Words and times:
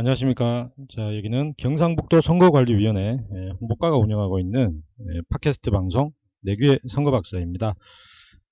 안녕하십니까. 0.00 0.70
자, 0.94 1.16
여기는 1.16 1.54
경상북도 1.56 2.20
선거관리위원회 2.20 3.18
예, 3.34 3.50
홍보과가 3.60 3.96
운영하고 3.96 4.38
있는 4.38 4.80
예, 5.00 5.20
팟캐스트 5.28 5.72
방송 5.72 6.12
내규의 6.44 6.78
선거박사입니다. 6.90 7.74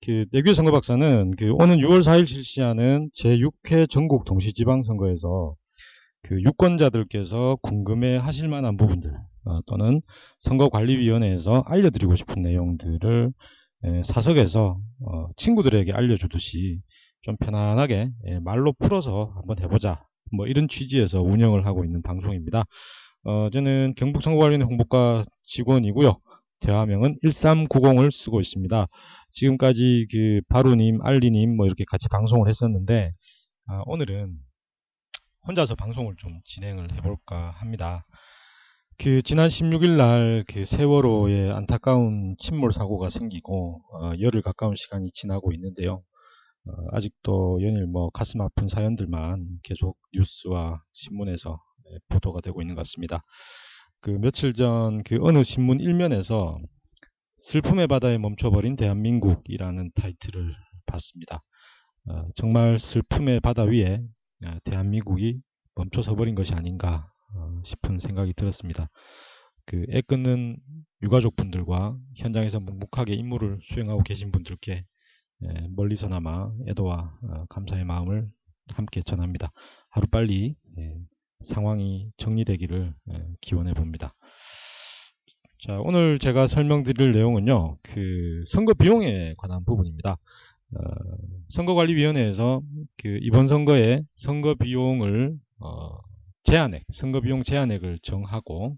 그 0.05 0.25
내규의 0.33 0.55
선거박사는 0.55 1.31
그 1.37 1.53
오는 1.53 1.77
6월 1.77 2.03
4일 2.03 2.27
실시하는 2.27 3.09
제6회 3.23 3.89
전국 3.89 4.25
동시지방선거에서 4.25 5.55
그 6.23 6.43
유권자들께서 6.43 7.59
궁금해 7.61 8.17
하실 8.17 8.49
만한 8.49 8.75
부분들 8.75 9.09
어, 9.45 9.61
또는 9.67 10.01
선거관리위원회에서 10.39 11.63
알려드리고 11.65 12.17
싶은 12.17 12.41
내용들을 12.41 13.31
예, 13.85 14.01
사석에서 14.13 14.77
어, 15.05 15.27
친구들에게 15.37 15.93
알려주듯이 15.93 16.81
좀 17.21 17.37
편안하게 17.37 18.09
예, 18.25 18.39
말로 18.39 18.73
풀어서 18.73 19.31
한번 19.37 19.59
해보자 19.61 20.06
뭐 20.31 20.47
이런 20.47 20.67
취지에서 20.67 21.21
운영을 21.21 21.65
하고 21.65 21.83
있는 21.85 22.01
방송입니다. 22.01 22.63
어, 23.23 23.49
저는 23.51 23.93
경북선거관리위원회 23.97 24.65
홍보과 24.65 25.25
직원이고요. 25.47 26.17
대화명은 26.61 27.19
1390을 27.23 28.11
쓰고 28.11 28.41
있습니다. 28.41 28.87
지금까지 29.33 30.07
그 30.11 30.41
바루님, 30.49 31.01
알리님 31.03 31.55
뭐 31.55 31.65
이렇게 31.65 31.83
같이 31.87 32.07
방송을 32.09 32.49
했었는데 32.49 33.11
아, 33.67 33.81
오늘은 33.85 34.33
혼자서 35.47 35.75
방송을 35.75 36.15
좀 36.17 36.39
진행을 36.45 36.93
해볼까 36.93 37.51
합니다. 37.51 38.05
그 38.99 39.21
지난 39.23 39.49
16일 39.49 39.95
날 39.97 40.43
그 40.47 40.65
세월호의 40.65 41.51
안타까운 41.51 42.35
침몰 42.39 42.73
사고가 42.73 43.09
생기고 43.09 43.81
어, 43.93 44.11
열흘 44.19 44.41
가까운 44.41 44.75
시간이 44.75 45.11
지나고 45.13 45.51
있는데요. 45.53 46.01
어, 46.69 46.87
아직도 46.91 47.61
연일 47.61 47.87
뭐 47.87 48.09
가슴 48.11 48.41
아픈 48.41 48.67
사연들만 48.69 49.59
계속 49.63 49.97
뉴스와 50.13 50.81
신문에서 50.93 51.59
예, 51.91 51.99
보도가 52.09 52.41
되고 52.41 52.61
있는 52.61 52.75
것 52.75 52.81
같습니다. 52.83 53.23
그 54.01 54.11
며칠 54.11 54.53
전 54.53 55.03
그 55.03 55.17
어느 55.21 55.43
신문 55.43 55.79
일면에서 55.79 56.59
슬픔의 57.51 57.87
바다에 57.87 58.17
멈춰버린 58.17 58.75
대한민국이라는 58.75 59.91
타이틀을 59.95 60.55
봤습니다. 60.85 61.43
어, 62.09 62.27
정말 62.35 62.79
슬픔의 62.79 63.39
바다 63.41 63.63
위에 63.63 63.99
어, 64.45 64.57
대한민국이 64.65 65.41
멈춰서 65.75 66.15
버린 66.15 66.35
것이 66.35 66.53
아닌가 66.53 67.09
어, 67.35 67.61
싶은 67.65 67.99
생각이 67.99 68.33
들었습니다. 68.33 68.89
그애 69.65 70.01
끊는 70.01 70.57
유가족분들과 71.03 71.97
현장에서 72.15 72.59
묵묵하게 72.59 73.13
임무를 73.13 73.59
수행하고 73.73 74.03
계신 74.03 74.31
분들께 74.31 74.71
예, 74.71 74.83
멀리서나마 75.69 76.51
애도와 76.67 77.17
어, 77.23 77.45
감사의 77.49 77.85
마음을 77.85 78.27
함께 78.69 79.01
전합니다. 79.05 79.51
하루빨리 79.89 80.55
예, 80.79 80.95
상황이 81.53 82.09
정리되기를 82.17 82.93
예, 83.11 83.25
기원해 83.41 83.73
봅니다. 83.73 84.13
자, 85.65 85.79
오늘 85.79 86.19
제가 86.19 86.47
설명드릴 86.47 87.13
내용은요, 87.13 87.77
그 87.81 88.43
선거 88.49 88.73
비용에 88.73 89.33
관한 89.37 89.65
부분입니다. 89.65 90.11
어, 90.13 90.79
선거관리위원회에서 91.49 92.61
그 92.97 93.19
이번 93.21 93.47
선거에 93.47 94.01
선거 94.17 94.55
비용을 94.55 95.35
어, 95.59 95.97
제한액, 96.43 96.83
선거 96.93 97.21
비용 97.21 97.43
제한액을 97.43 97.99
정하고 98.03 98.75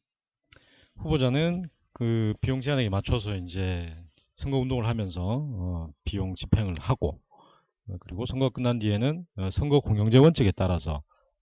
후보자는 0.98 1.66
그 1.94 2.34
비용 2.42 2.62
제한액에 2.62 2.90
맞춰서 2.90 3.36
이제 3.36 3.94
선거 4.40 4.58
운동을 4.58 4.86
하면서 4.88 5.22
어, 5.22 5.90
비용 6.06 6.36
집행을 6.36 6.80
하고 6.80 7.20
어, 7.90 7.96
그리고 8.00 8.26
선거 8.26 8.50
끝난 8.50 8.80
뒤에는 8.80 9.26
어, 9.38 9.50
선거 9.54 9.80
공영제 9.82 10.18
원칙에 10.18 10.52
따라서 10.56 11.02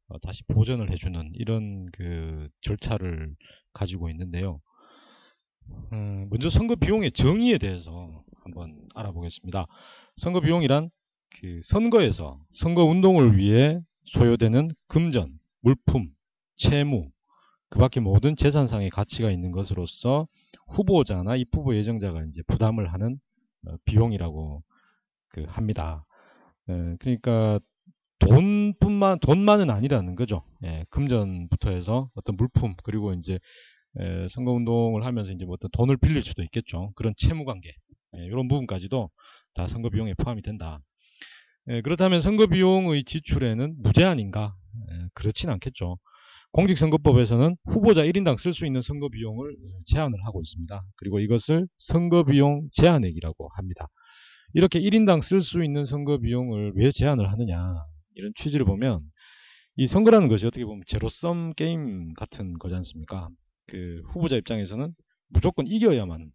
어, 0.09 0.19
다시 0.19 0.41
보전을 0.47 0.91
해주는 0.91 1.31
이런 1.33 1.85
그 1.93 2.47
절차를 2.61 3.35
가지고 3.73 4.09
있는데요. 4.09 4.59
음, 5.91 6.27
먼저 6.29 6.49
선거 6.49 6.75
비용의 6.75 7.11
정의에 7.11 7.57
대해서 7.57 8.23
한번 8.43 8.79
알아보겠습니다. 8.95 9.65
선거 10.17 10.39
비용이란 10.39 10.89
그 11.39 11.61
선거에서 11.65 12.39
선거 12.61 12.83
운동을 12.85 13.37
위해 13.37 13.79
소요되는 14.13 14.71
금전, 14.87 15.37
물품, 15.61 16.07
채무, 16.57 17.09
그 17.69 17.79
밖에 17.79 17.99
모든 17.99 18.35
재산상의 18.35 18.89
가치가 18.89 19.29
있는 19.31 19.51
것으로서 19.51 20.27
후보자나 20.67 21.35
입후보 21.35 21.75
예정자가 21.75 22.23
이제 22.25 22.41
부담을 22.47 22.93
하는 22.93 23.17
어, 23.67 23.75
비용이라고 23.85 24.63
그 25.29 25.43
합니다. 25.47 26.05
에, 26.69 26.95
그러니까 26.99 27.59
돈뿐만 28.19 29.19
돈만은 29.19 29.69
아니라는 29.69 30.15
거죠. 30.15 30.43
예, 30.63 30.85
금전부터 30.89 31.69
해서 31.69 32.09
어떤 32.15 32.35
물품 32.35 32.75
그리고 32.83 33.13
이제 33.13 33.39
에, 33.99 34.27
선거 34.31 34.51
운동을 34.51 35.05
하면서 35.05 35.31
이제 35.31 35.45
뭐 35.45 35.53
어떤 35.53 35.69
돈을 35.71 35.97
빌릴 35.97 36.23
수도 36.23 36.41
있겠죠. 36.43 36.91
그런 36.95 37.13
채무 37.17 37.45
관계 37.45 37.73
예, 38.17 38.25
이런 38.25 38.47
부분까지도 38.47 39.09
다 39.53 39.67
선거 39.67 39.89
비용에 39.89 40.13
포함이 40.15 40.41
된다. 40.41 40.79
예, 41.69 41.81
그렇다면 41.81 42.21
선거 42.21 42.47
비용의 42.47 43.03
지출에는 43.03 43.75
무제한인가? 43.81 44.55
예, 44.91 45.07
그렇진 45.13 45.49
않겠죠. 45.49 45.97
공직선거법에서는 46.57 47.55
후보자 47.65 48.01
1인당 48.01 48.39
쓸 48.39 48.51
수 48.51 48.65
있는 48.65 48.81
선거 48.81 49.09
비용을 49.09 49.55
제한을 49.93 50.17
하고 50.25 50.41
있습니다. 50.41 50.81
그리고 50.95 51.19
이것을 51.19 51.67
선거 51.77 52.23
비용 52.23 52.67
제한액이라고 52.73 53.49
합니다. 53.53 53.87
이렇게 54.55 54.79
1인당 54.79 55.23
쓸 55.23 55.41
수 55.41 55.63
있는 55.63 55.85
선거 55.85 56.17
비용을 56.17 56.73
왜 56.75 56.91
제한을 56.91 57.31
하느냐 57.31 57.75
이런 58.15 58.33
취지를 58.41 58.65
보면 58.65 59.01
이 59.75 59.85
선거라는 59.85 60.29
것이 60.29 60.47
어떻게 60.47 60.65
보면 60.65 60.81
제로섬 60.87 61.53
게임 61.53 62.13
같은 62.15 62.57
거지 62.57 62.73
않습니까? 62.73 63.29
그 63.67 64.01
후보자 64.07 64.35
입장에서는 64.35 64.95
무조건 65.29 65.67
이겨야만 65.67 66.31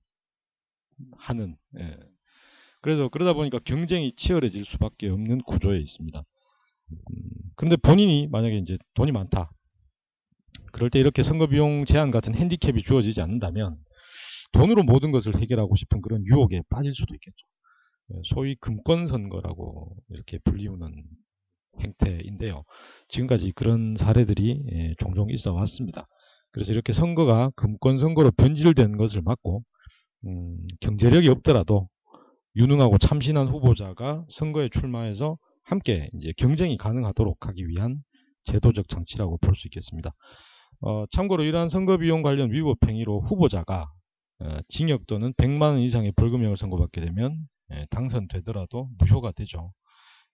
하는 1.18 1.56
예. 1.80 1.96
그래서 2.80 3.08
그러다 3.08 3.32
보니까 3.32 3.58
경쟁이 3.64 4.12
치열해질 4.14 4.66
수밖에 4.66 5.08
없는 5.08 5.42
구조에 5.42 5.80
있습니다. 5.80 6.22
음, 6.92 6.96
그런데 7.56 7.74
본인이 7.74 8.28
만약에 8.30 8.58
이제 8.58 8.78
돈이 8.94 9.10
많다 9.10 9.50
그럴 10.72 10.90
때 10.90 10.98
이렇게 10.98 11.22
선거 11.22 11.46
비용 11.46 11.84
제한 11.84 12.10
같은 12.10 12.34
핸디캡이 12.34 12.82
주어지지 12.82 13.20
않는다면 13.20 13.76
돈으로 14.52 14.82
모든 14.82 15.12
것을 15.12 15.40
해결하고 15.40 15.76
싶은 15.76 16.00
그런 16.00 16.24
유혹에 16.26 16.62
빠질 16.68 16.94
수도 16.94 17.14
있겠죠. 17.14 17.46
예, 18.12 18.20
소위 18.34 18.54
금권 18.56 19.06
선거라고 19.06 19.96
이렇게 20.10 20.38
불리우는 20.44 20.92
행태인데요. 21.80 22.64
지금까지 23.08 23.52
그런 23.52 23.96
사례들이 23.98 24.64
예, 24.72 24.94
종종 24.98 25.30
있어 25.30 25.52
왔습니다. 25.52 26.06
그래서 26.52 26.72
이렇게 26.72 26.92
선거가 26.92 27.50
금권 27.56 27.98
선거로 27.98 28.30
변질된 28.32 28.98
것을 28.98 29.22
막고 29.22 29.62
음, 30.26 30.58
경제력이 30.80 31.28
없더라도 31.28 31.88
유능하고 32.56 32.98
참신한 32.98 33.48
후보자가 33.48 34.24
선거에 34.38 34.68
출마해서 34.68 35.38
함께 35.64 36.10
이제 36.14 36.32
경쟁이 36.36 36.76
가능하도록 36.76 37.46
하기 37.46 37.68
위한 37.68 38.02
제도적 38.44 38.88
장치라고 38.88 39.38
볼 39.38 39.54
수 39.56 39.66
있겠습니다. 39.68 40.12
어, 40.80 41.04
참고로 41.14 41.44
이러한 41.44 41.68
선거 41.68 41.96
비용 41.96 42.22
관련 42.22 42.50
위법 42.50 42.78
행위로 42.86 43.20
후보자가 43.22 43.86
어, 44.40 44.58
징역 44.68 45.06
또는 45.06 45.32
100만 45.34 45.62
원 45.62 45.78
이상의 45.80 46.12
벌금형을 46.16 46.56
선고받게 46.56 47.00
되면 47.00 47.36
예, 47.72 47.86
당선되더라도 47.90 48.88
무효가 48.98 49.32
되죠. 49.32 49.72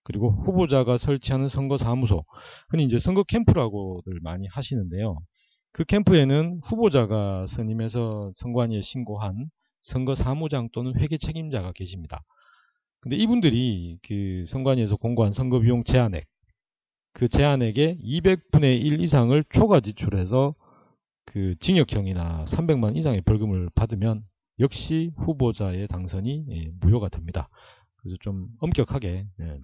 그리고 0.03 0.31
후보자가 0.31 0.97
설치하는 0.97 1.49
선거사무소, 1.49 2.23
흔히 2.69 2.85
이제 2.85 2.99
선거 2.99 3.23
캠프라고들 3.23 4.19
많이 4.23 4.47
하시는데요. 4.47 5.17
그 5.73 5.83
캠프에는 5.85 6.61
후보자가 6.63 7.47
선임해서 7.47 8.31
선관위에 8.35 8.81
신고한 8.81 9.49
선거사무장 9.83 10.69
또는 10.73 10.99
회계 10.99 11.17
책임자가 11.17 11.73
계십니다. 11.73 12.21
근데 13.01 13.15
이분들이 13.17 13.97
그 14.07 14.45
선관위에서 14.49 14.95
공고한 14.97 15.33
선거비용 15.33 15.83
제한액, 15.83 16.25
그 17.19 17.27
제한액의 17.27 17.97
200분의 18.01 18.81
1 18.81 19.01
이상을 19.01 19.43
초과 19.53 19.81
지출해서 19.81 20.55
그 21.25 21.53
징역형이나 21.59 22.45
300만 22.45 22.95
이상의 22.95 23.19
벌금을 23.23 23.69
받으면 23.75 24.23
역시 24.61 25.11
후보자의 25.17 25.89
당선이 25.89 26.45
예, 26.49 26.71
무효가 26.79 27.09
됩니다. 27.09 27.49
그래서 27.97 28.15
좀 28.21 28.47
엄격하게 28.61 29.25
예, 29.41 29.57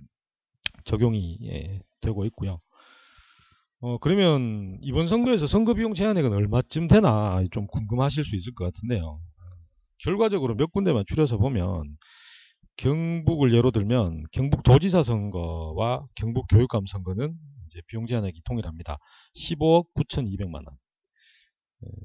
적용이 0.84 1.40
예, 1.44 1.80
되고 2.02 2.25
있고요. 2.25 2.60
어, 3.80 4.00
그러면 4.00 4.78
이번 4.81 5.07
선거에서 5.07 5.48
선거 5.48 5.75
비용 5.75 5.94
제한액은 5.94 6.34
얼마쯤 6.34 6.90
되나 6.90 7.42
좀 7.52 7.68
궁금하실 7.68 8.25
수 8.25 8.36
있을 8.36 8.54
것 8.54 8.66
같은데요. 8.66 9.22
결과적으로 10.00 10.56
몇 10.56 10.74
군데만 10.74 11.06
추려서 11.07 11.38
보면 11.38 11.86
경북을 12.77 13.54
예로 13.54 13.72
들면 13.72 14.25
경북도지사 14.31 15.04
선거와 15.04 16.06
경북교육감 16.16 16.86
선거는 16.88 17.33
이제 17.68 17.81
비용 17.88 18.06
제한액이 18.07 18.42
동일합니다. 18.45 18.98
15억 19.36 19.88
9,200만 19.95 20.56
원. 20.56 20.66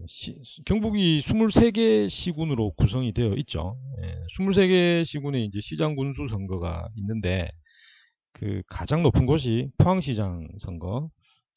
시, 0.08 0.36
경북이 0.66 1.22
23개 1.26 2.08
시군으로 2.10 2.72
구성이 2.72 3.12
되어 3.12 3.34
있죠. 3.38 3.76
예, 4.02 4.14
23개 4.36 5.04
시군에 5.06 5.42
이제 5.44 5.60
시장 5.62 5.94
군수 5.94 6.28
선거가 6.28 6.88
있는데 6.96 7.50
그 8.32 8.62
가장 8.68 9.02
높은 9.02 9.26
곳이 9.26 9.70
포항시장 9.78 10.48
선거 10.60 11.08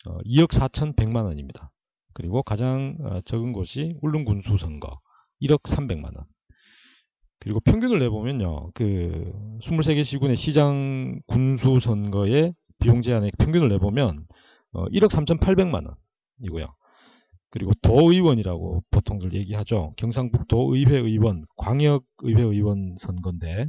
어, 0.06 0.18
2억 0.26 0.52
4,100만 0.52 1.26
원입니다. 1.26 1.72
그리고 2.14 2.44
가장 2.44 2.98
어, 3.02 3.22
적은 3.22 3.54
곳이 3.54 3.96
울릉 4.02 4.26
군수 4.26 4.58
선거 4.60 5.00
1억 5.42 5.64
300만 5.64 6.16
원. 6.16 6.26
그리고 7.44 7.60
평균을 7.60 8.00
내보면요. 8.00 8.72
그 8.74 9.34
23개 9.64 10.06
시군의 10.06 10.38
시장 10.38 11.20
군수 11.28 11.82
선거의 11.84 12.54
비용 12.80 13.02
제한액 13.02 13.38
평균을 13.38 13.68
내보면 13.68 14.26
어, 14.72 14.86
1억 14.88 15.12
3,800만 15.12 15.86
원이고요. 16.40 16.74
그리고 17.52 17.74
도의원이라고 17.82 18.84
보통들 18.92 19.34
얘기하죠. 19.34 19.94
경상북도 19.98 20.74
의회 20.74 20.98
의원, 20.98 21.46
광역 21.58 22.06
의회 22.20 22.42
의원 22.42 22.96
선거인데 23.00 23.68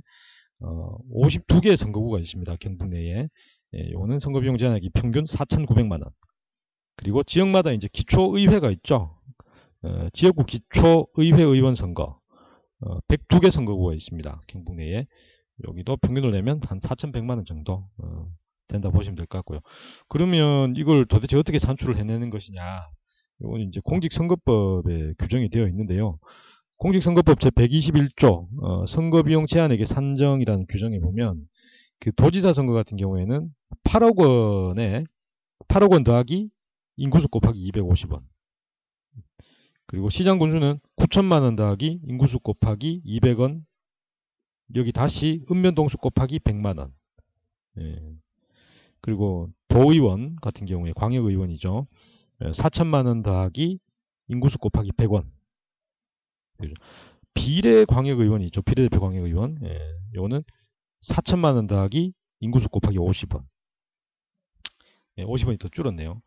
어, 0.60 0.96
52개의 1.12 1.76
선거구가 1.76 2.20
있습니다. 2.20 2.54
경북 2.60 2.88
내에. 2.88 3.28
예, 3.74 3.90
요거는 3.90 4.20
선거 4.20 4.38
비용 4.38 4.56
제한액이 4.56 4.90
평균 4.90 5.24
4,900만 5.24 6.00
원. 6.00 6.04
그리고 6.96 7.24
지역마다 7.24 7.72
이제 7.72 7.88
기초 7.92 8.38
의회가 8.38 8.70
있죠. 8.70 9.18
어, 9.82 10.06
지역구 10.12 10.44
기초 10.44 11.08
의회 11.16 11.42
의원 11.42 11.74
선거. 11.74 12.20
어, 12.84 12.98
102개 13.08 13.50
선거구가 13.50 13.94
있습니다. 13.94 14.40
경북 14.48 14.76
내에. 14.76 15.06
여기도 15.68 15.96
평균을 15.98 16.32
내면 16.32 16.60
한 16.64 16.80
4,100만 16.80 17.30
원 17.36 17.44
정도 17.46 17.84
어, 18.02 18.26
된다 18.68 18.90
보시면 18.90 19.14
될 19.16 19.26
것 19.26 19.38
같고요. 19.38 19.60
그러면 20.08 20.74
이걸 20.76 21.04
도대체 21.06 21.36
어떻게 21.36 21.58
산출을 21.58 21.96
해내는 21.96 22.30
것이냐? 22.30 22.60
이건 23.40 23.60
이제 23.60 23.80
공직선거법에 23.84 25.14
규정이 25.18 25.50
되어 25.50 25.66
있는데요. 25.68 26.18
공직선거법 26.78 27.38
제121조 27.38 28.46
어, 28.62 28.86
선거비용 28.88 29.46
제한액의 29.46 29.86
산정이라는 29.86 30.66
규정에 30.68 30.98
보면 30.98 31.40
그 32.00 32.12
도지사 32.16 32.52
선거 32.52 32.72
같은 32.72 32.96
경우에는 32.96 33.48
8억 33.84 34.18
원에 34.18 35.04
8억 35.68 35.92
원 35.92 36.04
더하기 36.04 36.50
인구수 36.96 37.28
곱하기 37.28 37.70
250원 37.72 38.20
그리고 39.94 40.10
시장 40.10 40.38
군수는 40.38 40.80
9천만 40.96 41.42
원 41.42 41.54
더하기 41.54 42.00
인구수 42.08 42.40
곱하기 42.40 43.02
200원 43.06 43.62
여기 44.74 44.90
다시 44.90 45.44
읍면동수 45.48 45.98
곱하기 45.98 46.40
100만 46.40 46.78
원 46.78 46.92
예. 47.78 48.00
그리고 49.00 49.50
도의원 49.68 50.36
같은 50.42 50.66
경우에 50.66 50.92
광역의원이죠 50.96 51.86
4천만 52.40 53.06
원 53.06 53.22
더하기 53.22 53.78
인구수 54.28 54.58
곱하기 54.58 54.92
100원. 54.92 55.26
비례 57.34 57.84
광역의원이 57.84 58.46
있죠. 58.46 58.62
비례대표 58.62 59.00
광역의원. 59.00 59.58
예, 59.64 59.78
요거는 60.14 60.42
4천만 61.08 61.54
원 61.54 61.66
더하기 61.66 62.12
인구수 62.40 62.68
곱하기 62.68 62.96
50원. 62.96 63.44
예, 65.18 65.24
50원이 65.24 65.60
더 65.60 65.68
줄었네요. 65.68 66.22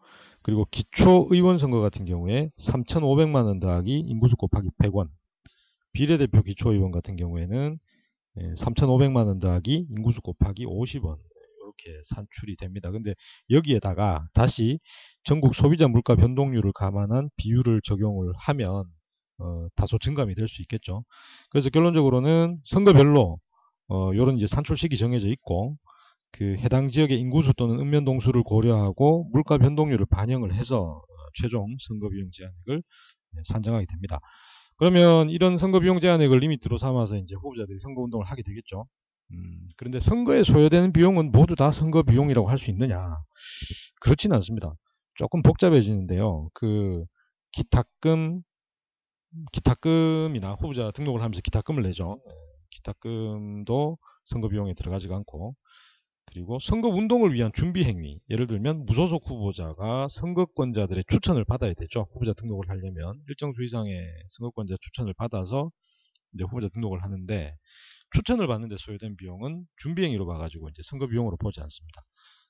그리고 0.47 0.65
기초의원 0.71 1.59
선거 1.59 1.81
같은 1.81 2.05
경우에 2.05 2.51
3,500만 2.59 3.45
원 3.47 3.59
더하기 3.59 3.99
인구수 3.99 4.37
곱하기 4.37 4.69
100원. 4.81 5.09
비례대표 5.91 6.41
기초의원 6.41 6.91
같은 6.91 7.17
경우에는 7.17 7.77
예, 8.39 8.55
3,500만 8.55 9.27
원 9.27 9.39
더하기 9.39 9.87
인구수 9.89 10.21
곱하기 10.21 10.65
50원. 10.65 11.17
이렇게 11.61 12.01
산출이 12.15 12.55
됩니다. 12.55 12.91
근데 12.91 13.13
여기에다가 13.49 14.25
다시 14.33 14.79
전국 15.25 15.53
소비자 15.53 15.89
물가 15.89 16.15
변동률을 16.15 16.71
감안한 16.73 17.29
비율을 17.35 17.81
적용을 17.83 18.31
하면 18.37 18.85
어, 19.39 19.67
다소 19.75 19.99
증감이 19.99 20.33
될 20.35 20.47
수 20.47 20.61
있겠죠. 20.61 21.03
그래서 21.51 21.69
결론적으로는 21.69 22.59
선거별로 22.67 23.37
어, 23.89 24.13
이런 24.13 24.37
이제 24.37 24.47
산출식이 24.47 24.97
정해져 24.97 25.27
있고 25.27 25.75
그 26.37 26.55
해당 26.59 26.89
지역의 26.89 27.19
인구수 27.19 27.53
또는 27.57 27.79
읍면 27.79 28.05
동수를 28.05 28.43
고려하고 28.43 29.29
물가 29.33 29.57
변동률을 29.57 30.05
반영을 30.09 30.53
해서 30.53 31.01
어, 31.01 31.03
최종 31.41 31.75
선거 31.87 32.09
비용 32.09 32.29
제한액을 32.31 32.83
네, 33.33 33.41
산정하게 33.47 33.87
됩니다. 33.87 34.19
그러면 34.77 35.29
이런 35.31 35.57
선거 35.57 35.79
비용 35.79 35.99
제한액을 35.99 36.37
리미트로 36.39 36.77
삼아서 36.77 37.15
이제 37.17 37.35
후보자들이 37.35 37.79
선거 37.79 38.01
운동을 38.03 38.27
하게 38.27 38.43
되겠죠. 38.43 38.85
음, 39.33 39.69
그런데 39.77 39.99
선거에 39.99 40.43
소요되는 40.43 40.93
비용은 40.93 41.31
모두 41.31 41.55
다 41.55 41.71
선거 41.71 42.03
비용이라고 42.03 42.49
할 42.49 42.59
수 42.59 42.69
있느냐? 42.71 43.15
그렇지는 44.01 44.35
않습니다. 44.37 44.73
조금 45.15 45.41
복잡해지는데요. 45.41 46.49
그 46.53 47.03
기탁금, 47.53 48.41
기탁금이나 49.53 50.53
후보자 50.53 50.91
등록을 50.91 51.21
하면서 51.21 51.41
기탁금을 51.41 51.83
내죠. 51.83 52.19
네, 52.27 52.33
기탁금도 52.71 53.97
선거 54.27 54.47
비용에 54.49 54.73
들어가지가 54.75 55.15
않고 55.17 55.55
그리고 56.27 56.59
선거 56.59 56.89
운동을 56.89 57.33
위한 57.33 57.51
준비 57.55 57.83
행위. 57.83 58.19
예를 58.29 58.47
들면 58.47 58.85
무소속 58.85 59.27
후보자가 59.27 60.07
선거권자들의 60.11 61.05
추천을 61.09 61.45
받아야 61.45 61.73
되죠. 61.73 62.07
후보자 62.11 62.33
등록을 62.33 62.69
하려면 62.69 63.15
일정 63.27 63.53
수 63.53 63.63
이상의 63.63 64.05
선거권자 64.37 64.75
추천을 64.81 65.13
받아서 65.13 65.71
이제 66.33 66.43
후보자 66.43 66.67
등록을 66.73 67.01
하는데 67.01 67.55
추천을 68.15 68.47
받는데 68.47 68.75
소요된 68.79 69.15
비용은 69.15 69.65
준비 69.81 70.03
행위로 70.03 70.25
봐가지고 70.25 70.69
이제 70.69 70.81
선거 70.85 71.07
비용으로 71.07 71.37
보지 71.37 71.59
않습니다. 71.59 72.01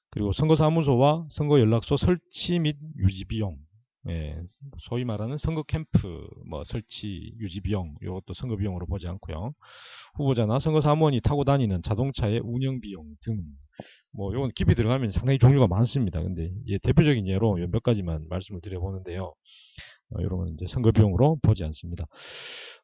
그리고 0.10 0.34
선거사무소와 0.34 1.28
선거연락소 1.32 1.98
설치 1.98 2.60
및 2.60 2.78
유지 2.98 3.25
비용, 3.25 3.58
예, 4.10 4.38
소위 4.90 5.04
말하는 5.06 5.38
선거 5.38 5.64
캠프 5.64 6.28
뭐 6.50 6.64
설치 6.66 7.34
유지 7.40 7.62
비용 7.62 7.96
이것도 8.02 8.34
선거 8.36 8.56
비용으로 8.56 8.86
보지 8.86 9.08
않고요. 9.08 9.54
후보자나 10.16 10.60
선거 10.60 10.82
사무원이 10.82 11.22
타고 11.22 11.44
다니는 11.44 11.82
자동차의 11.84 12.42
운영 12.44 12.80
비용 12.82 13.16
등 13.22 13.44
뭐 14.14 14.34
이건 14.34 14.52
깊이 14.56 14.76
들어가면 14.76 15.12
상당히 15.12 15.38
종류가 15.40 15.68
많습니다. 15.68 16.22
근데 16.22 16.52
예, 16.68 16.78
대표적인 16.80 17.28
예로 17.28 17.56
몇 17.70 17.84
가지만 17.84 18.26
말씀을 18.30 18.62
드려보는데요. 18.62 19.34
어, 20.12 20.22
이런 20.22 20.40
건 20.40 20.50
이제 20.56 20.66
선거 20.70 20.92
비용으로 20.92 21.38
보지 21.44 21.64
않습니다. 21.66 22.06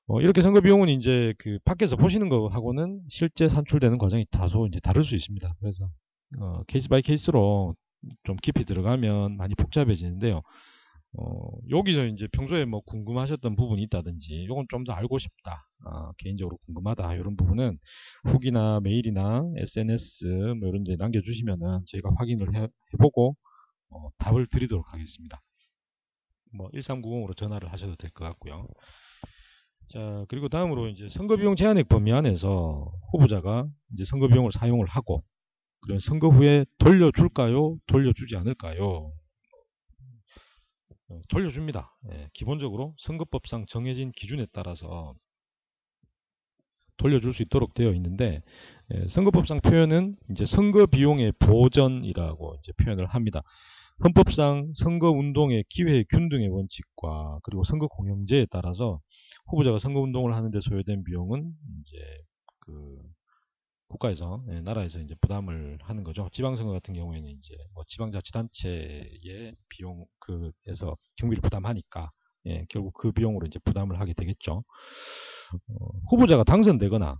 어, 0.08 0.22
이렇게 0.22 0.42
선거 0.42 0.62
비용은 0.62 0.90
이제 0.90 1.34
그 1.40 1.60
밖에서 1.66 1.96
보시는 1.96 2.30
거하고는 2.30 3.02
실제 3.10 3.50
산출되는 3.50 3.98
과정이 3.98 4.26
다소 4.32 4.68
이제 4.68 4.80
다를 4.82 5.06
수 5.06 5.16
있습니다. 5.16 5.54
그래서 5.60 5.90
어, 6.40 6.64
case 6.68 6.90
by 6.90 7.02
case로 7.02 7.76
좀 8.26 8.36
깊이 8.44 8.66
들어가면 8.66 9.38
많이 9.38 9.56
복잡해지는데요. 9.56 10.42
어, 11.18 11.48
여기서 11.70 12.06
이제 12.08 12.28
평소에 12.32 12.66
뭐 12.66 12.82
궁금하셨던 12.82 13.56
부분이 13.56 13.84
있다든지, 13.84 14.34
이건 14.46 14.66
좀 14.70 14.84
더 14.86 14.94
알고 14.94 15.20
싶다, 15.20 15.68
아, 15.86 16.12
개인적으로 16.18 16.58
궁금하다, 16.66 17.16
이런 17.16 17.36
부분은 17.38 17.78
후기나 18.26 18.80
메일이나 18.82 19.44
SNS 19.58 20.26
뭐 20.60 20.70
이런 20.70 20.84
데 20.84 20.96
남겨주시면은 20.98 21.86
저희가 21.88 22.12
확인을 22.18 22.56
해, 22.56 22.68
보고 23.00 23.36
어, 23.92 24.10
답을 24.20 24.48
드리도록 24.48 24.94
하겠습니다. 24.94 25.42
뭐 26.54 26.70
1390으로 26.74 27.36
전화를 27.36 27.72
하셔도 27.72 27.96
될 27.96 28.10
것 28.12 28.24
같고요. 28.26 28.68
자, 29.90 30.26
그리고 30.28 30.50
다음으로 30.50 30.88
이제 30.88 31.08
선거비용 31.10 31.56
제한액 31.56 31.88
범위 31.90 32.12
안에서 32.12 32.92
후보자가 33.12 33.68
이제 33.94 34.06
선거비용을 34.06 34.52
사용을 34.54 34.88
하고 34.88 35.24
그럼 35.82 36.00
선거 36.02 36.30
후에 36.30 36.66
돌려줄까요? 36.80 37.78
돌려주지 37.88 38.36
않을까요? 38.38 39.14
어, 41.14 41.22
돌려줍니다. 41.30 41.96
예, 42.12 42.30
기본적으로 42.34 42.96
선거법상 43.00 43.66
정해진 43.70 44.12
기준에 44.12 44.48
따라서 44.52 45.14
돌려줄 46.98 47.34
수 47.34 47.42
있도록 47.44 47.74
되어 47.74 47.94
있는데 47.94 48.42
예, 48.94 49.08
선거법상 49.10 49.62
표현은 49.62 50.16
이제 50.32 50.46
선거 50.46 50.86
비용의 50.86 51.34
보전이라고 51.40 52.56
이제 52.62 52.72
표현을 52.84 53.06
합니다. 53.08 53.42
헌법상 54.04 54.74
선거 54.76 55.12
운동의 55.12 55.66
기회 55.70 56.04
균등의 56.10 56.50
원칙과 56.50 57.40
그리고 57.44 57.64
선거 57.64 57.88
공영제에 57.88 58.48
따라서 58.50 59.00
후보자가 59.48 59.80
선거 59.80 60.02
운동을 60.02 60.34
하는데 60.34 60.60
소요된 60.62 61.04
비용은 61.04 61.52
이제 61.82 61.98
그 62.60 62.98
국가에서 63.94 64.44
예, 64.50 64.62
나라에서 64.62 65.00
이제 65.00 65.16
부담을 65.22 65.78
하는 65.82 66.04
거죠. 66.04 66.30
지방선거 66.34 66.72
같은 66.72 66.94
경우에는 66.94 67.30
이제 67.30 67.56
뭐 67.74 67.84
지방자치단체의 67.88 69.56
비용 69.70 70.06
그에서 70.20 70.98
경비를 71.18 71.42
부담하니까 71.42 72.12
예, 72.48 72.66
결국 72.70 72.94
그 72.94 73.12
비용으로 73.12 73.48
이제 73.48 73.60
부담을 73.64 74.00
하게 74.00 74.14
되겠죠. 74.14 74.64
어, 75.70 75.88
후보자가 76.10 76.44
당선되거나 76.44 77.20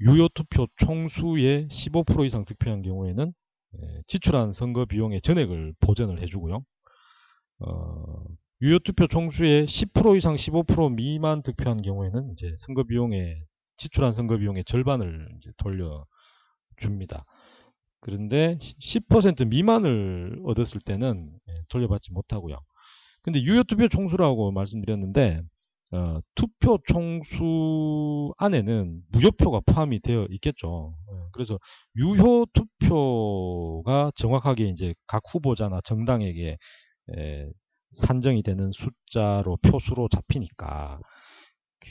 유효 0.00 0.28
투표 0.34 0.66
총수의 0.76 1.68
15% 1.68 2.26
이상 2.26 2.44
득표한 2.44 2.82
경우에는 2.82 3.32
예, 3.76 4.02
지출한 4.06 4.52
선거 4.52 4.84
비용의 4.84 5.22
전액을 5.22 5.74
보전을 5.80 6.20
해주고요. 6.22 6.62
어, 7.60 8.24
유효 8.60 8.78
투표 8.80 9.06
총수의 9.08 9.66
10% 9.66 10.16
이상 10.18 10.36
15% 10.36 10.94
미만 10.94 11.42
득표한 11.42 11.82
경우에는 11.82 12.32
이제 12.32 12.54
선거 12.60 12.84
비용의 12.84 13.44
지출한 13.76 14.14
선거 14.14 14.36
비용의 14.36 14.64
절반을 14.64 15.28
이제 15.38 15.50
돌려줍니다. 15.58 17.24
그런데 18.00 18.58
10% 18.80 19.48
미만을 19.48 20.42
얻었을 20.44 20.80
때는 20.80 21.30
예, 21.48 21.52
돌려받지 21.70 22.12
못하고요. 22.12 22.58
근데 23.22 23.40
유효 23.42 23.62
투표 23.64 23.88
총수라고 23.88 24.52
말씀드렸는데 24.52 25.42
어, 25.92 26.20
투표 26.34 26.78
총수 26.86 28.34
안에는 28.36 29.00
무효표가 29.10 29.60
포함이 29.66 30.00
되어 30.00 30.26
있겠죠. 30.30 30.94
예, 31.12 31.16
그래서 31.32 31.58
유효 31.96 32.46
투표가 32.52 34.12
정확하게 34.16 34.68
이제 34.68 34.94
각 35.06 35.22
후보자나 35.32 35.80
정당에게 35.84 36.58
에, 37.16 37.48
산정이 38.06 38.42
되는 38.42 38.70
숫자로 38.72 39.56
표수로 39.62 40.08
잡히니까 40.08 41.00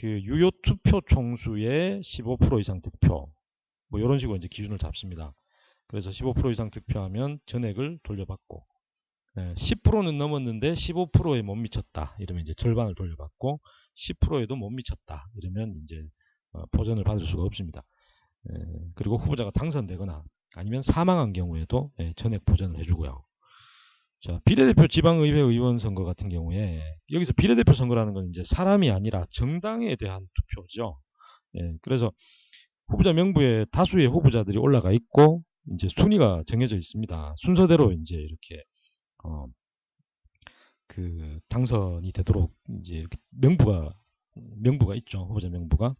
그 0.00 0.06
유효 0.22 0.50
투표 0.62 1.00
총수의 1.08 2.02
15% 2.02 2.60
이상 2.60 2.80
득표 2.80 3.30
뭐 3.88 4.00
이런 4.00 4.18
식으로 4.18 4.36
이제 4.36 4.48
기준을 4.48 4.78
잡습니다. 4.78 5.32
그래서 5.86 6.10
15% 6.10 6.52
이상 6.52 6.70
득표하면 6.70 7.38
전액을 7.46 8.00
돌려받고 8.02 8.64
10%는 9.36 10.18
넘었는데 10.18 10.74
15%에 10.74 11.42
못 11.42 11.56
미쳤다. 11.56 12.16
이러면 12.20 12.42
이제 12.44 12.54
절반을 12.54 12.94
돌려받고 12.94 13.60
10%에도 13.96 14.56
못 14.56 14.70
미쳤다. 14.70 15.26
이러면 15.36 15.74
이제 15.84 16.04
어, 16.52 16.64
보전을 16.66 17.04
받을 17.04 17.26
수가 17.26 17.42
없습니다. 17.42 17.82
그리고 18.94 19.16
후보자가 19.16 19.50
당선되거나 19.52 20.22
아니면 20.56 20.82
사망한 20.82 21.32
경우에도 21.32 21.90
예, 22.00 22.12
전액 22.16 22.44
보전을 22.44 22.78
해주고요. 22.80 23.24
자, 24.24 24.40
비례대표 24.46 24.88
지방의회 24.88 25.38
의원 25.38 25.78
선거 25.78 26.02
같은 26.02 26.30
경우에 26.30 26.80
여기서 27.12 27.34
비례대표 27.34 27.74
선거라는 27.74 28.14
건 28.14 28.28
이제 28.30 28.42
사람이 28.46 28.90
아니라 28.90 29.26
정당에 29.32 29.96
대한 29.96 30.26
투표죠. 30.34 30.98
예, 31.56 31.74
그래서 31.82 32.10
후보자 32.88 33.12
명부에 33.12 33.66
다수의 33.70 34.06
후보자들이 34.06 34.56
올라가 34.56 34.92
있고 34.92 35.42
이제 35.74 35.88
순위가 35.88 36.44
정해져 36.46 36.74
있습니다. 36.74 37.34
순서대로 37.44 37.92
이제 37.92 38.14
이렇게 38.14 38.62
어, 39.24 39.44
그 40.86 41.38
당선이 41.50 42.12
되도록 42.12 42.50
이제 42.80 43.04
명부가 43.30 43.92
명부가 44.62 44.94
있죠. 44.96 45.26
후보자 45.26 45.50
명부가. 45.50 45.94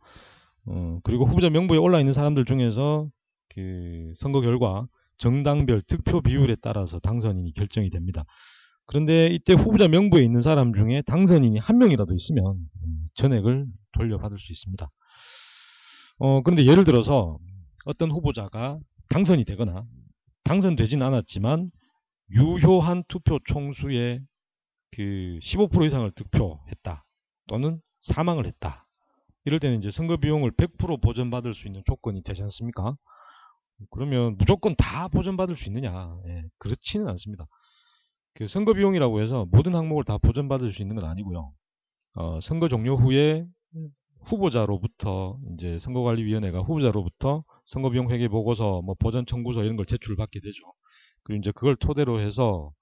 어, 0.67 0.99
그리고 1.05 1.27
후보자 1.27 1.51
명부에 1.51 1.77
올라 1.77 2.01
있는 2.01 2.15
사람들 2.15 2.47
중에서 2.47 3.07
그 3.51 4.15
선거 4.17 4.41
결과 4.41 4.89
정당별 5.19 5.83
득표 5.83 6.23
비율에 6.23 6.57
따라서 6.61 6.99
당선인이 7.01 7.53
결정이 7.55 7.91
됩니다. 7.91 8.25
그런데 8.87 9.29
이때 9.29 9.55
후보자 9.55 9.89
명부에 9.89 10.23
있는 10.23 10.43
사람 10.43 10.75
중에 10.75 11.03
당선인이 11.07 11.59
한 11.59 11.79
명이라도 11.79 12.15
있으면 12.15 12.57
전액을 13.15 13.67
돌려받을 13.93 14.39
수 14.39 14.53
있습니다. 14.53 14.91
어, 16.19 16.43
그런데 16.43 16.67
예를 16.67 16.85
들어서 16.85 17.39
어떤 17.87 18.11
후보자가 18.11 18.79
당선이 19.09 19.45
되거나 19.45 19.85
당선되진 20.45 21.03
않았지만 21.03 21.71
유효한 22.31 23.05
투표 23.09 23.39
총수의 23.47 24.21
그 24.93 25.39
15% 25.43 25.87
이상을 25.87 26.11
득표했다. 26.13 27.05
또는 27.49 27.81
사망을 28.03 28.47
했다. 28.47 28.87
이럴 29.45 29.61
때는 29.61 29.79
이제 29.79 29.91
선거 29.91 30.17
비용을 30.17 30.53
100% 30.53 31.03
보전받을 31.03 31.55
수 31.55 31.67
있는 31.67 31.83
조건이 31.87 32.23
되지 32.23 32.43
않습니까? 32.43 32.97
그러면 33.91 34.37
무조건 34.39 34.75
다 34.77 35.09
보전받을 35.09 35.57
수 35.57 35.65
있느냐? 35.69 36.17
예, 36.29 36.45
그렇지는 36.59 37.09
않습니다. 37.09 37.47
그 38.35 38.49
선거 38.49 38.73
비용이라고 38.73 39.23
해서 39.23 39.47
모든 39.51 39.75
항목을 39.75 40.05
다 40.05 40.19
보전받을 40.19 40.73
수 40.73 40.83
있는 40.83 40.97
건 40.97 41.05
아니고요. 41.05 41.53
어, 42.17 42.41
선거 42.43 42.69
종료 42.69 42.97
후에 42.97 43.47
후보자로부터 44.27 45.39
이제 45.55 45.79
선거관리위원회가 45.81 46.61
후보자로부터 46.61 47.45
선거비용 47.67 48.11
회계 48.11 48.29
보고서, 48.29 48.83
뭐 48.83 48.95
보전 48.99 49.27
청구서 49.27 49.65
이런 49.65 49.77
걸 49.77 49.87
제출받게 49.87 50.41
되죠. 50.41 50.59
그리고 51.23 51.41
이제 51.41 51.53
그걸 51.53 51.77
토대로 51.77 52.21
해서 52.21 52.73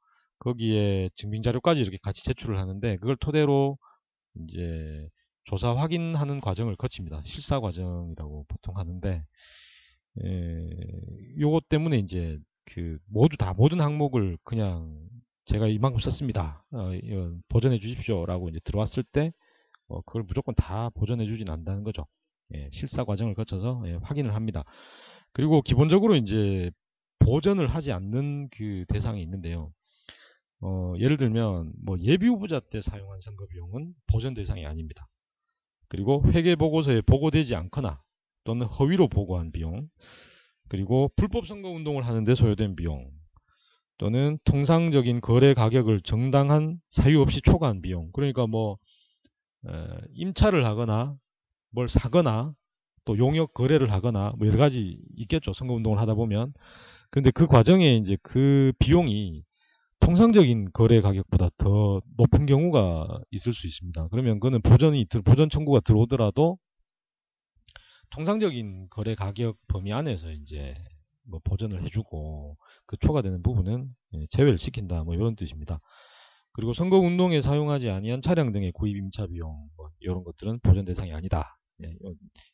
거기에 0.41 1.11
증빙 1.17 1.43
자료까지 1.43 1.81
이렇게 1.81 1.99
같이 2.03 2.23
제출을 2.25 2.59
하는데 2.59 2.97
그걸 2.97 3.17
토대로 3.17 3.79
이제 4.41 5.09
조사 5.45 5.75
확인하는 5.77 6.41
과정을 6.41 6.77
거칩니다. 6.77 7.23
실사 7.25 7.61
과정이라고 7.61 8.45
보통 8.49 8.77
하는데 8.77 9.23
에, 10.21 10.71
요것 11.39 11.69
때문에 11.69 11.99
이제 11.99 12.39
그 12.67 12.99
모두 13.09 13.37
다 13.37 13.55
모든 13.55 13.81
항목을 13.81 14.39
그냥 14.45 15.09
제가 15.47 15.67
이만큼 15.69 16.01
썼습니다. 16.01 16.65
어, 16.73 16.91
보전해 17.49 17.79
주십시오라고 17.79 18.49
이제 18.51 18.61
들어왔을 18.65 19.03
때 19.13 19.33
어, 19.89 20.01
그걸 20.03 20.23
무조건 20.23 20.55
다 20.55 20.91
보전해 20.91 21.27
주진 21.27 21.49
않는다는 21.49 21.83
거죠. 21.83 22.07
예, 22.55 22.69
실사 22.73 23.05
과정을 23.05 23.35
거쳐서 23.35 23.83
예, 23.87 23.95
확인을 24.03 24.35
합니다. 24.35 24.65
그리고 25.33 25.63
기본적으로 25.63 26.17
이제 26.17 26.71
보전을 27.21 27.69
하지 27.69 27.93
않는 27.93 28.49
그 28.51 28.85
대상이 28.89 29.23
있는데요. 29.23 29.73
어, 30.61 30.95
예를 30.99 31.17
들면 31.17 31.73
뭐 31.85 31.99
예비 32.01 32.27
후보자 32.27 32.61
때 32.61 32.81
사용한 32.83 33.21
선거 33.21 33.47
비용은 33.47 33.95
보전 34.13 34.35
대상이 34.35 34.65
아닙니다. 34.67 35.09
그리고 35.89 36.23
회계 36.33 36.55
보고서에 36.55 37.03
보고되지 37.03 37.55
않거나 37.55 38.01
또는 38.45 38.67
허위로 38.67 39.09
보고한 39.09 39.53
비용, 39.53 39.89
그리고 40.69 41.11
불법 41.17 41.47
선거 41.47 41.69
운동을 41.69 42.07
하는데 42.07 42.35
소요된 42.35 42.77
비용, 42.77 43.11
또는 43.99 44.39
통상적인 44.45 45.21
거래 45.21 45.55
가격을 45.55 46.01
정당한 46.01 46.79
사유 46.91 47.21
없이 47.21 47.41
초과한 47.45 47.83
비용. 47.83 48.11
그러니까 48.13 48.47
뭐 48.47 48.79
에, 49.67 49.71
임차를 50.15 50.65
하거나 50.65 51.15
뭘 51.71 51.89
사거나 51.89 52.53
또 53.05 53.19
용역 53.19 53.55
거래를 53.55 53.93
하거나 53.93 54.33
뭐 54.39 54.49
여러 54.49 54.59
가지 54.59 54.99
있겠죠. 55.17 55.53
선거 55.55 55.75
운동을 55.75 55.99
하다 55.99 56.15
보면. 56.15 56.53
근데 57.11 57.31
그 57.31 57.47
과정에 57.47 57.97
이제 57.97 58.17
그 58.23 58.73
비용이 58.79 59.45
통상적인 60.01 60.73
거래 60.73 61.01
가격보다 61.01 61.51
더 61.59 62.01
높은 62.17 62.47
경우가 62.47 63.21
있을 63.31 63.55
수 63.55 63.67
있습니다. 63.67 64.09
그러면 64.11 64.41
그거는 64.41 64.63
보전이 64.63 65.07
보전 65.25 65.49
청구가 65.49 65.81
들어오더라도 65.81 66.59
통상적인 68.13 68.89
거래 68.91 69.15
가격 69.15 69.57
범위 69.69 69.93
안에서 69.93 70.31
이제 70.31 70.75
뭐 71.29 71.41
보전을 71.45 71.83
해주고 71.85 72.57
그 72.87 72.97
초과되는 72.99 73.43
부분은 73.43 73.89
예, 74.15 74.27
제외를 74.31 74.59
시킨다 74.59 75.03
뭐 75.05 75.15
이런 75.15 75.35
뜻입니다. 75.35 75.81
그리고 76.53 76.75
선거 76.75 76.99
운동에 76.99 77.41
사용하지 77.41 77.89
아니한 77.89 78.21
차량 78.23 78.53
등의 78.53 78.73
구입 78.73 78.97
임차 78.97 79.27
비용 79.29 79.69
뭐 79.77 79.89
이런 80.01 80.25
것들은 80.25 80.61
보전 80.61 80.85
대상이 80.85 81.13
아니다. 81.13 81.57
예, 81.83 81.93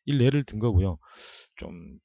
일례를 0.07 0.45
든 0.45 0.59
거고요. 0.59 0.99
좀 1.57 1.99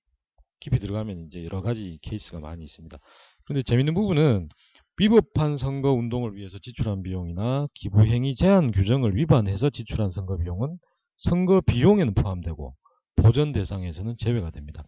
깊이 0.60 0.79
들어가면 0.79 1.27
이제 1.27 1.43
여러 1.43 1.62
가지 1.62 2.00
케이스가 2.01 2.39
많이 2.39 2.63
있습니다. 2.63 2.98
그런데 3.45 3.63
재밌는 3.63 3.93
부분은 3.93 4.50
위법한 4.98 5.57
선거 5.57 5.91
운동을 5.91 6.36
위해서 6.36 6.57
지출한 6.60 7.03
비용이나 7.03 7.67
기부 7.74 8.03
행위 8.03 8.36
제한 8.36 8.72
규정을 8.72 9.15
위반해서 9.15 9.69
지출한 9.69 10.12
선거 10.12 10.38
비용은 10.38 10.77
선거 11.17 11.62
비용에는 11.62 12.13
포함되고 12.15 12.75
보전 13.15 13.51
대상에서는 13.51 14.15
제외가 14.20 14.50
됩니다. 14.51 14.84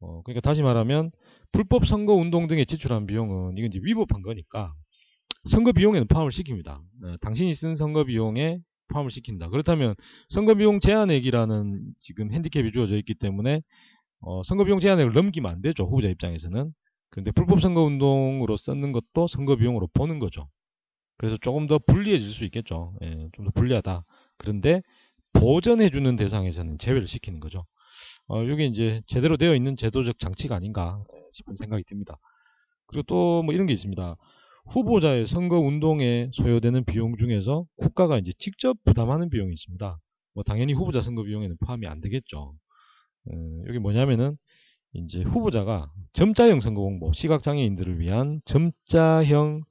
어, 0.00 0.22
그러니까 0.22 0.40
다시 0.48 0.62
말하면 0.62 1.10
불법 1.52 1.86
선거 1.86 2.14
운동 2.14 2.46
등에 2.46 2.64
지출한 2.64 3.06
비용은 3.06 3.56
이건 3.58 3.70
이제 3.70 3.80
위법한 3.82 4.22
거니까 4.22 4.72
선거 5.50 5.72
비용에는 5.72 6.06
포함을 6.08 6.32
시킵니다. 6.32 6.68
어, 7.04 7.16
당신이 7.20 7.54
쓴 7.54 7.76
선거 7.76 8.04
비용에 8.04 8.58
포함을 8.88 9.10
시킨다. 9.10 9.48
그렇다면 9.48 9.94
선거 10.30 10.54
비용 10.54 10.80
제한액이라는 10.80 11.80
지금 12.00 12.32
핸디캡이 12.32 12.72
주어져 12.72 12.96
있기 12.98 13.14
때문에 13.14 13.62
어, 14.22 14.42
선거 14.44 14.64
비용 14.64 14.80
제한액을 14.80 15.12
넘기면 15.12 15.50
안 15.50 15.62
되죠. 15.62 15.84
후보자 15.84 16.08
입장에서는. 16.08 16.72
그런데 17.10 17.30
불법 17.32 17.60
선거 17.60 17.82
운동으로 17.82 18.56
썼는 18.56 18.92
것도 18.92 19.28
선거 19.28 19.56
비용으로 19.56 19.88
보는 19.94 20.18
거죠. 20.18 20.48
그래서 21.18 21.36
조금 21.42 21.66
더 21.66 21.78
불리해질 21.78 22.32
수 22.34 22.44
있겠죠. 22.44 22.94
예, 23.02 23.28
좀 23.32 23.44
더 23.46 23.50
불리하다. 23.52 24.04
그런데 24.38 24.82
보전해주는 25.32 26.16
대상에서는 26.16 26.78
제외를 26.78 27.08
시키는 27.08 27.40
거죠. 27.40 27.64
어, 28.28 28.42
이게 28.42 28.66
이제 28.66 29.02
제대로 29.08 29.36
되어 29.36 29.54
있는 29.54 29.76
제도적 29.76 30.18
장치가 30.20 30.54
아닌가 30.56 31.02
싶은 31.32 31.56
생각이 31.56 31.84
듭니다. 31.88 32.16
그리고 32.86 33.04
또 33.06 33.42
뭐 33.42 33.54
이런 33.54 33.66
게 33.66 33.72
있습니다. 33.72 34.16
후보자의 34.72 35.26
선거 35.26 35.58
운동에 35.58 36.30
소요되는 36.34 36.84
비용 36.84 37.16
중에서 37.16 37.64
국가가 37.76 38.18
이제 38.18 38.32
직접 38.38 38.76
부담하는 38.84 39.30
비용이 39.30 39.52
있습니다. 39.54 39.98
뭐 40.34 40.44
당연히 40.44 40.74
후보자 40.74 41.00
선거 41.00 41.22
비용에는 41.22 41.56
포함이 41.64 41.86
안 41.86 42.00
되겠죠. 42.00 42.54
어, 43.32 43.62
여기 43.68 43.78
뭐냐면은 43.78 44.36
이제 44.92 45.22
후보자가 45.22 45.90
점자형 46.14 46.60
선거 46.60 46.82
공보, 46.82 47.12
시각장애인들을 47.14 48.00
위한 48.00 48.40
점자형 48.46 49.62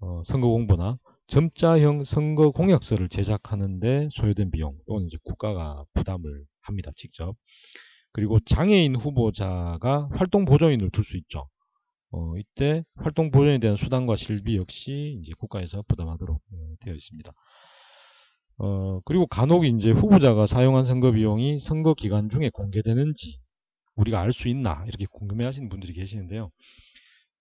어, 0.00 0.22
선거 0.26 0.48
공보나 0.48 0.98
점자형 1.32 2.04
선거 2.04 2.50
공약서를 2.50 3.08
제작하는데 3.08 4.10
소요된 4.12 4.50
비용, 4.50 4.76
이건 4.86 5.06
이제 5.06 5.16
국가가 5.24 5.84
부담을 5.94 6.44
합니다, 6.60 6.90
직접. 6.96 7.34
그리고 8.12 8.38
장애인 8.40 8.96
후보자가 8.96 10.10
활동 10.12 10.44
보조인을 10.44 10.90
둘 10.92 11.04
수 11.04 11.16
있죠. 11.18 11.48
어, 12.12 12.36
이때 12.38 12.84
활동 12.96 13.30
보존에 13.30 13.58
대한 13.60 13.76
수단과 13.78 14.16
실비 14.16 14.56
역시 14.56 15.18
이제 15.22 15.32
국가에서 15.38 15.82
부담하도록 15.88 16.36
어, 16.36 16.74
되어 16.80 16.94
있습니다. 16.94 17.32
어, 18.58 19.00
그리고 19.04 19.26
간혹 19.26 19.64
이제 19.64 19.90
후보자가 19.90 20.46
사용한 20.46 20.86
선거 20.86 21.12
비용이 21.12 21.60
선거 21.60 21.94
기간 21.94 22.28
중에 22.30 22.50
공개되는지 22.50 23.38
우리가 23.96 24.20
알 24.20 24.32
수 24.32 24.48
있나 24.48 24.84
이렇게 24.88 25.06
궁금해 25.10 25.44
하시는 25.44 25.68
분들이 25.68 25.92
계시는데요. 25.94 26.50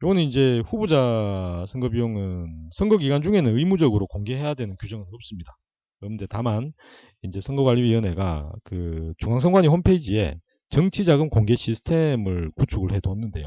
이거는 0.02 0.24
이제 0.24 0.64
후보자 0.68 1.66
선거 1.70 1.90
비용은 1.90 2.70
선거 2.74 2.98
기간 2.98 3.22
중에는 3.22 3.56
의무적으로 3.56 4.08
공개해야 4.08 4.56
되는 4.56 4.76
규정은 4.80 5.06
없습니다. 5.12 5.56
그런데 6.00 6.26
다만 6.28 6.74
이제 7.22 7.40
선거관리위원회가 7.42 8.52
그 8.64 9.14
중앙선관위 9.20 9.68
홈페이지에 9.68 10.38
정치자금 10.72 11.30
공개 11.30 11.56
시스템을 11.56 12.52
구축을 12.56 12.94
해뒀는데요. 12.94 13.46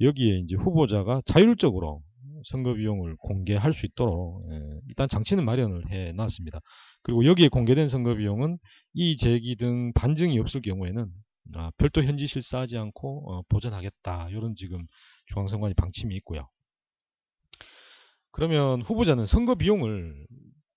여기에 0.00 0.38
이제 0.40 0.56
후보자가 0.56 1.22
자율적으로 1.26 2.00
선거 2.50 2.74
비용을 2.74 3.16
공개할 3.16 3.72
수 3.74 3.86
있도록 3.86 4.44
예, 4.50 4.60
일단 4.88 5.08
장치는 5.08 5.44
마련을 5.44 5.90
해 5.92 6.12
놨습니다. 6.12 6.60
그리고 7.02 7.24
여기에 7.24 7.48
공개된 7.48 7.88
선거 7.88 8.14
비용은 8.14 8.58
이 8.94 9.16
제기 9.16 9.56
등 9.56 9.92
반증이 9.92 10.38
없을 10.40 10.60
경우에는 10.62 11.06
아, 11.54 11.70
별도 11.78 12.02
현지 12.02 12.26
실사하지 12.26 12.76
않고 12.76 13.32
어, 13.32 13.42
보전하겠다 13.48 14.28
이런 14.30 14.54
지금 14.56 14.80
중앙선관위 15.32 15.74
방침이 15.74 16.14
있고요. 16.16 16.48
그러면 18.32 18.82
후보자는 18.82 19.26
선거 19.26 19.54
비용을 19.54 20.26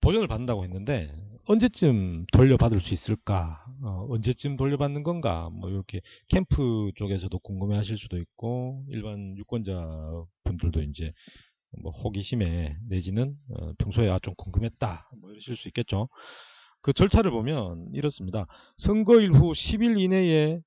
보전을 0.00 0.26
받는다고 0.26 0.64
했는데 0.64 1.12
언제쯤 1.44 2.26
돌려받을 2.32 2.80
수 2.80 2.94
있을까? 2.94 3.64
어, 3.82 4.06
언제쯤 4.10 4.56
돌려받는 4.56 5.02
건가? 5.02 5.48
뭐 5.52 5.70
이렇게 5.70 6.00
캠프 6.28 6.90
쪽에서도 6.96 7.36
궁금해하실 7.38 7.98
수도 7.98 8.18
있고 8.18 8.84
일반 8.88 9.36
유권자 9.36 10.24
분들도 10.44 10.82
이제 10.82 11.12
뭐 11.82 11.92
호기심에 11.92 12.76
내지는 12.88 13.34
어, 13.50 13.72
평소에 13.78 14.08
아, 14.08 14.18
좀 14.22 14.34
궁금했다 14.36 15.10
뭐 15.20 15.32
이러실 15.32 15.56
수 15.56 15.68
있겠죠. 15.68 16.08
그 16.80 16.92
절차를 16.92 17.30
보면 17.30 17.90
이렇습니다. 17.92 18.46
선거일 18.78 19.32
후 19.32 19.52
10일 19.52 19.98
이내에 20.00 20.28
예, 20.28 20.60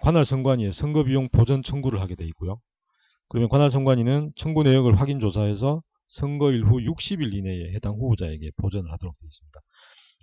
관할 0.00 0.26
선관위에 0.26 0.72
선거 0.72 1.04
비용 1.04 1.28
보전 1.30 1.62
청구를 1.62 2.00
하게 2.00 2.14
되어 2.14 2.26
있고요. 2.28 2.58
그러면 3.28 3.48
관할 3.48 3.70
선관위는 3.70 4.32
청구 4.36 4.62
내역을 4.62 5.00
확인 5.00 5.20
조사해서 5.20 5.82
선거일 6.08 6.64
후 6.64 6.78
60일 6.78 7.32
이내에 7.32 7.72
해당 7.74 7.94
후보자에게 7.94 8.50
보전을 8.58 8.92
하도록 8.92 9.16
되어 9.18 9.26
있습니다. 9.26 9.60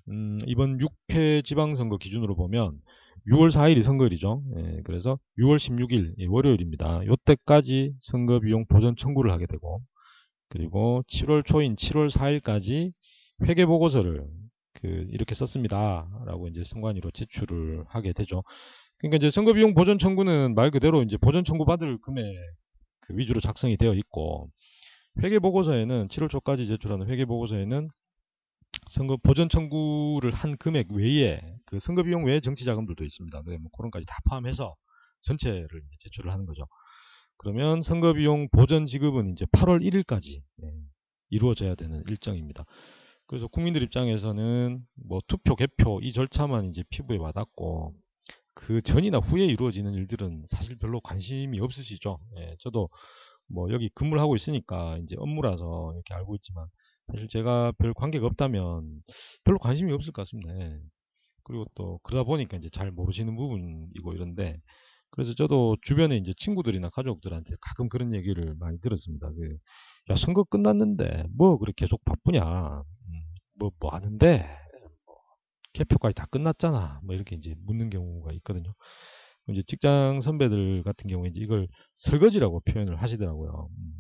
음, 0.10 0.39
이번 0.46 0.77
6회 0.77 1.44
지방선거 1.46 1.98
기준으로 1.98 2.36
보면 2.36 2.79
6월 3.27 3.51
4일이 3.51 3.84
선거일이죠. 3.84 4.44
예, 4.58 4.82
그래서 4.84 5.18
6월 5.39 5.58
16일 5.58 6.13
예, 6.20 6.25
월요일입니다. 6.27 7.01
이때까지 7.03 7.94
선거 8.01 8.39
비용 8.39 8.65
보전 8.65 8.96
청구를 8.96 9.32
하게 9.32 9.46
되고 9.46 9.82
그리고 10.50 11.03
7월 11.10 11.46
초인 11.46 11.75
7월 11.75 12.12
4일까지 12.12 12.91
회계 13.45 13.65
보고서를 13.65 14.26
그 14.82 15.08
이렇게 15.12 15.36
썼습니다. 15.36 16.08
라고 16.26 16.47
이제 16.47 16.63
선관위로 16.65 17.12
제출을 17.12 17.86
하게 17.88 18.13
되죠. 18.13 18.43
그러니까 18.99 19.17
이제 19.17 19.31
선거비용 19.31 19.73
보전 19.73 19.97
청구는 19.97 20.55
말 20.55 20.71
그대로 20.71 21.03
이제 21.03 21.17
보전 21.17 21.45
청구 21.45 21.65
받을 21.65 21.97
금액 22.01 22.25
그 23.01 23.17
위주로 23.17 23.41
작성이 23.41 23.77
되어 23.77 23.93
있고 23.93 24.49
회계보고서에는 25.21 26.09
7월 26.09 26.29
초까지 26.29 26.67
제출하는 26.67 27.07
회계보고서에는 27.07 27.89
선거 28.91 29.17
보전 29.17 29.49
청구를 29.49 30.31
한 30.31 30.57
금액 30.57 30.91
외에 30.91 31.41
그 31.65 31.79
선거 31.79 32.03
비용 32.03 32.25
외에 32.25 32.39
정치 32.39 32.65
자금들도 32.65 33.03
있습니다. 33.03 33.41
네, 33.45 33.57
뭐 33.57 33.71
그런까지 33.77 34.05
다 34.05 34.17
포함해서 34.29 34.75
전체를 35.21 35.69
제출을 35.99 36.31
하는 36.31 36.45
거죠. 36.45 36.67
그러면 37.38 37.81
선거 37.81 38.13
비용 38.13 38.49
보전 38.49 38.88
지급은 38.88 39.31
이제 39.31 39.45
8월 39.45 39.81
1일까지 39.81 40.41
네, 40.57 40.71
이루어져야 41.29 41.75
되는 41.75 42.03
일정입니다. 42.07 42.65
그래서 43.27 43.47
국민들 43.47 43.81
입장에서는 43.83 44.81
뭐 45.07 45.19
투표, 45.27 45.55
개표 45.55 45.99
이 46.01 46.12
절차만 46.13 46.71
이제 46.71 46.83
피부에 46.89 47.17
와닿고 47.17 47.93
그 48.60 48.82
전이나 48.82 49.19
후에 49.19 49.45
이루어지는 49.45 49.93
일들은 49.93 50.45
사실 50.50 50.78
별로 50.78 51.00
관심이 51.00 51.60
없으시죠. 51.62 52.19
예, 52.38 52.56
저도 52.60 52.89
뭐 53.48 53.72
여기 53.72 53.89
근무를 53.95 54.22
하고 54.22 54.36
있으니까 54.36 54.98
이제 54.98 55.15
업무라서 55.17 55.93
이렇게 55.93 56.13
알고 56.13 56.36
있지만 56.36 56.67
사실 57.08 57.28
제가 57.30 57.72
별 57.78 57.93
관계가 57.93 58.28
없다면 58.28 59.02
별로 59.45 59.60
관심이 59.60 59.91
없을 59.93 60.12
것 60.12 60.24
같습니다. 60.24 60.54
예. 60.60 60.78
그리고 61.43 61.65
또 61.76 62.00
그러다 62.04 62.26
보니까 62.26 62.58
이제 62.58 62.69
잘 62.74 62.91
모르시는 62.91 63.36
부분이고 63.36 64.13
이런데 64.13 64.60
그래서 65.12 65.34
저도 65.36 65.78
주변에 65.88 66.17
이제 66.17 66.34
친구들이나 66.38 66.89
가족들한테 66.89 67.56
가끔 67.62 67.88
그런 67.89 68.13
얘기를 68.13 68.56
많이 68.60 68.80
들었습니다. 68.82 69.32
그, 69.32 69.58
야 70.12 70.15
선거 70.17 70.43
끝났는데 70.43 71.26
뭐 71.36 71.58
그렇게 71.58 71.86
계속 71.86 72.04
바쁘냐? 72.06 72.43
음, 72.43 73.24
뭐 73.58 73.72
하는데 73.89 74.38
뭐 74.38 74.68
개표까지 75.73 76.15
다 76.15 76.25
끝났잖아. 76.32 77.01
뭐 77.03 77.15
이렇게 77.15 77.36
이제 77.36 77.55
묻는 77.65 77.89
경우가 77.89 78.34
있거든요. 78.34 78.73
이제 79.49 79.63
직장 79.67 80.21
선배들 80.21 80.84
같은 80.84 81.10
경우에 81.10 81.29
이제 81.29 81.39
이걸 81.39 81.67
설거지라고 81.97 82.62
표현을 82.62 83.01
하시더라고요. 83.01 83.69
음, 83.77 83.93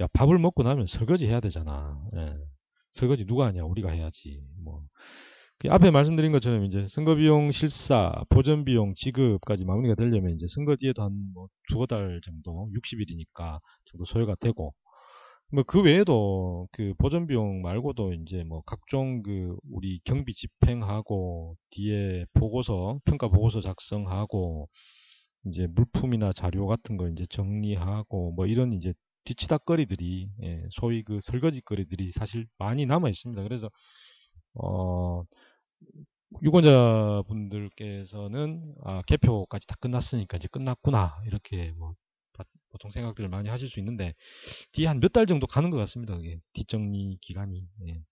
야 0.00 0.06
밥을 0.14 0.38
먹고 0.38 0.62
나면 0.62 0.86
설거지 0.86 1.26
해야 1.26 1.40
되잖아. 1.40 2.00
예. 2.16 2.34
설거지 2.94 3.26
누가 3.26 3.46
하냐? 3.46 3.64
우리가 3.64 3.90
해야지. 3.90 4.42
뭐 4.64 4.82
그 5.60 5.70
앞에 5.70 5.90
말씀드린 5.90 6.32
것처럼 6.32 6.64
이제 6.64 6.86
선거 6.90 7.14
비용 7.14 7.52
실사, 7.52 8.12
보전 8.28 8.64
비용 8.64 8.94
지급까지 8.96 9.64
마무리가 9.64 9.94
되려면 9.94 10.32
이제 10.34 10.46
선거 10.54 10.76
뒤에도 10.76 11.02
한 11.02 11.12
뭐 11.34 11.48
두어 11.70 11.86
달 11.86 12.20
정도, 12.24 12.68
60일이니까 12.72 13.60
정도 13.86 14.04
소요가 14.06 14.34
되고 14.40 14.74
뭐 15.54 15.62
그 15.64 15.80
외에도 15.82 16.68
그 16.72 16.94
보전 16.98 17.26
비용 17.26 17.62
말고도 17.62 18.12
이제 18.14 18.42
뭐 18.44 18.62
각종 18.66 19.22
그 19.22 19.56
우리 19.70 20.00
경비 20.04 20.34
집행하고 20.34 21.56
뒤에 21.70 22.26
보고서 22.34 22.98
평가 23.04 23.28
보고서 23.28 23.60
작성하고 23.60 24.68
이제 25.46 25.66
물품이나 25.68 26.32
자료 26.34 26.66
같은 26.66 26.96
거 26.96 27.08
이제 27.08 27.26
정리하고 27.30 28.32
뭐 28.32 28.46
이런 28.46 28.72
이제 28.72 28.94
뒤치다거리들이 29.24 30.28
예, 30.42 30.62
소위 30.72 31.02
그 31.02 31.20
설거지거리들이 31.24 32.12
사실 32.18 32.46
많이 32.58 32.86
남아 32.86 33.08
있습니다. 33.10 33.42
그래서 33.42 33.70
어 34.54 35.24
유권자분들께서는 36.42 38.74
아, 38.84 39.02
개표까지 39.06 39.66
다 39.66 39.76
끝났으니까 39.80 40.36
이제 40.38 40.48
끝났구나 40.50 41.22
이렇게 41.26 41.72
뭐 41.76 41.94
보통 42.74 42.92
생각들을 42.92 43.30
많이 43.30 43.48
하실 43.50 43.70
수 43.70 43.80
있는데 43.80 44.14
뒤에 44.74 44.88
한 44.88 45.00
몇 45.00 45.12
달 45.14 45.26
정도 45.26 45.46
가는 45.48 45.70
것 45.70 45.78
같습니다. 45.78 46.16
그게 46.16 46.40
뒷정리 46.54 47.18
기간이 47.22 47.64
예. 47.88 48.02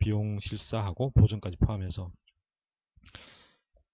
비용 0.00 0.40
실사하고 0.40 1.12
보전까지 1.12 1.56
포함해서 1.58 2.10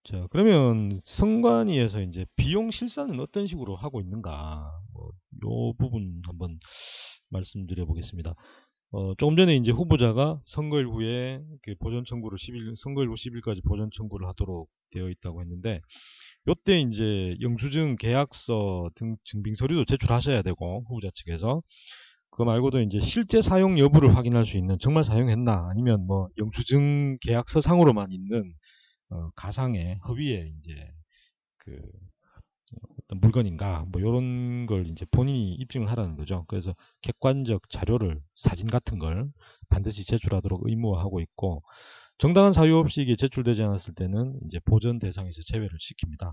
자, 0.04 0.26
그러면 0.30 1.00
선관위에서 1.04 2.00
이제 2.02 2.26
비용 2.36 2.70
실사는 2.72 3.18
어떤 3.20 3.46
식으로 3.46 3.76
하고 3.76 4.00
있는가? 4.00 4.80
뭐, 4.92 5.10
요 5.44 5.72
부분 5.78 6.22
한번 6.26 6.58
말씀드려 7.30 7.86
보겠습니다. 7.86 8.34
어, 8.92 9.14
조금 9.16 9.36
전에 9.36 9.56
이제 9.56 9.70
후보자가 9.72 10.40
선거일 10.46 10.86
후에 10.88 11.42
그 11.62 11.74
보전 11.80 12.04
청구를 12.06 12.38
10일, 12.38 12.74
선거일 12.76 13.08
후 13.10 13.16
10일까지 13.16 13.62
보전 13.64 13.90
청구를 13.96 14.26
하도록 14.28 14.68
되어 14.92 15.10
있다고 15.10 15.42
했는데, 15.42 15.80
요때 16.48 16.80
이제 16.80 17.36
영수증, 17.40 17.96
계약서 17.96 18.90
등 18.96 19.16
증빙 19.24 19.54
서류도 19.54 19.84
제출하셔야 19.86 20.42
되고, 20.42 20.84
후보자 20.88 21.08
측에서. 21.14 21.62
그거 22.30 22.44
말고도 22.46 22.80
이제 22.82 23.00
실제 23.00 23.42
사용 23.42 23.78
여부를 23.78 24.16
확인할 24.16 24.46
수 24.46 24.56
있는 24.56 24.78
정말 24.80 25.04
사용했나 25.04 25.68
아니면 25.70 26.06
뭐 26.06 26.28
영수증 26.38 27.18
계약서 27.20 27.60
상으로만 27.60 28.12
있는 28.12 28.54
어, 29.10 29.30
가상의 29.36 29.98
허위에 30.08 30.52
이제 30.60 30.90
그 31.58 31.78
어떤 33.04 33.20
물건인가 33.20 33.84
뭐 33.90 34.00
이런 34.00 34.66
걸 34.66 34.86
이제 34.88 35.04
본인이 35.10 35.54
입증을 35.54 35.90
하라는 35.90 36.16
거죠. 36.16 36.44
그래서 36.48 36.74
객관적 37.02 37.68
자료를 37.70 38.20
사진 38.36 38.68
같은 38.68 38.98
걸 38.98 39.30
반드시 39.68 40.04
제출하도록 40.06 40.62
의무화하고 40.66 41.20
있고 41.20 41.62
정당한 42.18 42.52
사유 42.52 42.76
없이 42.76 43.16
제출되지 43.18 43.62
않았을 43.62 43.94
때는 43.94 44.38
이제 44.46 44.60
보전 44.64 44.98
대상에서 44.98 45.40
제외를 45.46 45.70
시킵니다. 45.78 46.32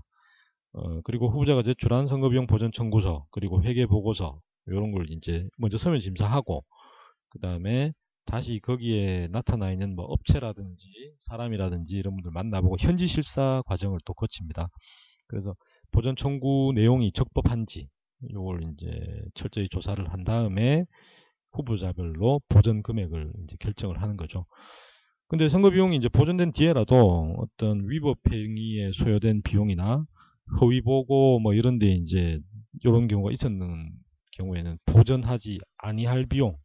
어, 0.72 1.00
그리고 1.02 1.28
후보자가 1.30 1.62
제출한 1.62 2.06
선거비용 2.06 2.46
보전 2.46 2.70
청구서 2.72 3.26
그리고 3.30 3.62
회계 3.62 3.86
보고서 3.86 4.40
이런 4.66 4.92
걸 4.92 5.10
이제 5.10 5.48
먼저 5.58 5.78
서면 5.78 6.00
심사하고 6.00 6.64
그 7.30 7.40
다음에 7.40 7.92
다시 8.26 8.60
거기에 8.62 9.28
나타나 9.32 9.72
있는 9.72 9.96
뭐 9.96 10.04
업체라든지 10.04 10.86
사람이라든지 11.22 11.94
이런 11.96 12.14
분들 12.14 12.30
만나보고 12.30 12.76
현지 12.78 13.08
실사 13.08 13.62
과정을 13.66 13.98
또 14.04 14.14
거칩니다. 14.14 14.68
그래서 15.26 15.54
보전 15.92 16.14
청구 16.16 16.72
내용이 16.74 17.12
적법한지 17.12 17.88
이걸 18.30 18.62
이제 18.62 19.22
철저히 19.34 19.68
조사를 19.68 20.12
한 20.12 20.24
다음에 20.24 20.84
후보자별로 21.52 22.40
보전 22.48 22.82
금액을 22.82 23.32
이제 23.44 23.56
결정을 23.58 24.00
하는 24.02 24.16
거죠. 24.16 24.46
근데 25.30 25.48
선거 25.48 25.70
비용이 25.70 25.96
이제 25.96 26.08
보존된 26.08 26.50
뒤에라도 26.50 27.36
어떤 27.38 27.88
위법 27.88 28.18
행위에 28.32 28.90
소요된 28.94 29.42
비용이나 29.42 30.04
허위 30.60 30.80
보고 30.80 31.38
뭐 31.38 31.54
이런 31.54 31.78
데 31.78 31.86
이제 31.86 32.40
이런 32.82 33.06
경우가 33.06 33.30
있었는 33.30 33.92
경우에는 34.32 34.78
보전하지 34.86 35.60
아니할 35.78 36.26
비용 36.26 36.56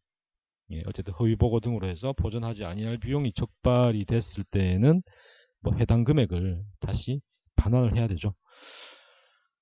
예, 0.71 0.81
어쨌든 0.87 1.13
허위 1.13 1.35
보고 1.35 1.59
등으로 1.59 1.85
해서 1.85 2.13
보전하지 2.13 2.65
아니할 2.65 2.97
비용이 2.97 3.33
적발이 3.33 4.05
됐을 4.05 4.43
때에는 4.49 5.03
뭐 5.61 5.75
해당 5.75 6.03
금액을 6.03 6.63
다시 6.79 7.21
반환을 7.57 7.95
해야 7.95 8.07
되죠. 8.07 8.33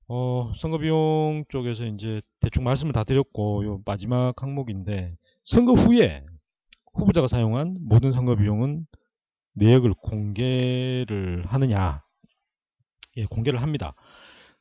어, 0.07 0.53
선거 0.61 0.77
비용 0.77 1.43
쪽에서 1.49 1.85
이제 1.87 2.21
대충 2.39 2.63
말씀을 2.63 2.93
다 2.93 3.03
드렸고 3.03 3.65
요 3.65 3.81
마지막 3.85 4.41
항목인데 4.41 5.13
선거 5.43 5.73
후에 5.73 6.23
후보자가 6.93 7.27
사용한 7.27 7.77
모든 7.81 8.11
선거 8.13 8.35
비용은 8.35 8.85
내역을 9.55 9.93
공개를 9.95 11.45
하느냐? 11.47 12.01
예, 13.17 13.25
공개를 13.25 13.61
합니다. 13.61 13.93